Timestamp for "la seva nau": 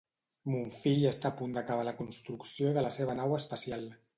2.89-3.37